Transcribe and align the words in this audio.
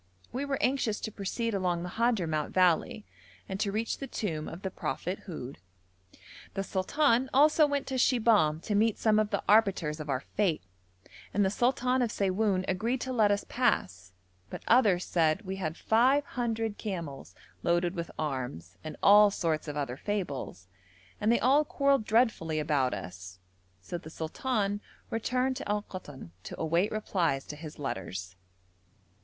We 0.31 0.45
were 0.45 0.57
anxious 0.61 0.99
to 1.01 1.11
proceed 1.11 1.53
along 1.53 1.83
the 1.83 1.89
Hadhramout 1.89 2.49
valley 2.49 3.05
and 3.47 3.59
to 3.59 3.71
reach 3.71 3.99
the 3.99 4.07
tomb 4.07 4.47
of 4.47 4.63
the 4.63 4.71
prophet 4.71 5.19
Houd. 5.27 5.59
The 6.55 6.63
sultan 6.63 7.29
also 7.35 7.67
went 7.67 7.85
to 7.85 7.99
Shibahm 7.99 8.61
to 8.61 8.73
meet 8.73 8.97
some 8.97 9.19
of 9.19 9.29
the 9.29 9.43
arbiters 9.47 9.99
of 9.99 10.09
our 10.09 10.21
fate, 10.21 10.63
and 11.35 11.45
the 11.45 11.51
sultan 11.51 12.01
of 12.01 12.09
Siwoun 12.11 12.65
agreed 12.67 12.99
to 13.01 13.13
let 13.13 13.29
us 13.29 13.45
pass: 13.47 14.13
but 14.49 14.63
others 14.67 15.05
said 15.05 15.43
we 15.43 15.57
had 15.57 15.77
five 15.77 16.25
hundred 16.25 16.79
camels 16.79 17.35
loaded 17.61 17.93
with 17.93 18.09
arms, 18.17 18.79
and 18.83 18.97
all 19.03 19.29
sorts 19.29 19.67
of 19.67 19.77
other 19.77 19.97
fables, 19.97 20.67
and 21.21 21.31
they 21.31 21.39
all 21.39 21.63
quarrelled 21.63 22.05
dreadfully 22.05 22.57
about 22.57 22.95
us, 22.95 23.37
so 23.79 23.99
the 23.99 24.09
sultan 24.09 24.81
returned 25.11 25.55
to 25.57 25.69
Al 25.69 25.83
Koton 25.83 26.31
to 26.41 26.59
await 26.59 26.91
replies 26.91 27.45
to 27.45 27.55
his 27.55 27.77
letters. 27.77 28.35